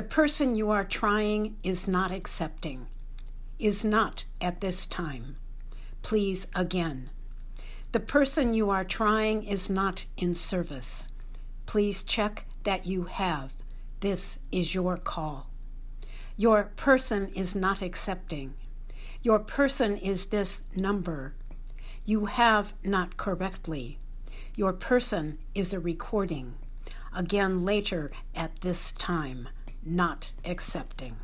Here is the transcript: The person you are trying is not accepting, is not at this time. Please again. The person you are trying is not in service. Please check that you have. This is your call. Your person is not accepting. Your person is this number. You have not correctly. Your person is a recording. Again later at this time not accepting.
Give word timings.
The 0.00 0.06
person 0.06 0.54
you 0.54 0.70
are 0.70 0.86
trying 0.86 1.56
is 1.62 1.86
not 1.86 2.10
accepting, 2.10 2.86
is 3.58 3.84
not 3.84 4.24
at 4.40 4.62
this 4.62 4.86
time. 4.86 5.36
Please 6.00 6.46
again. 6.54 7.10
The 7.92 8.00
person 8.00 8.54
you 8.54 8.70
are 8.70 8.82
trying 8.82 9.42
is 9.42 9.68
not 9.68 10.06
in 10.16 10.34
service. 10.34 11.10
Please 11.66 12.02
check 12.02 12.46
that 12.62 12.86
you 12.86 13.04
have. 13.04 13.52
This 14.00 14.38
is 14.50 14.74
your 14.74 14.96
call. 14.96 15.50
Your 16.34 16.72
person 16.76 17.28
is 17.34 17.54
not 17.54 17.82
accepting. 17.82 18.54
Your 19.20 19.38
person 19.38 19.98
is 19.98 20.28
this 20.28 20.62
number. 20.74 21.34
You 22.06 22.24
have 22.24 22.72
not 22.82 23.18
correctly. 23.18 23.98
Your 24.56 24.72
person 24.72 25.36
is 25.54 25.74
a 25.74 25.78
recording. 25.78 26.54
Again 27.14 27.66
later 27.66 28.10
at 28.34 28.62
this 28.62 28.92
time 28.92 29.48
not 29.84 30.32
accepting. 30.44 31.16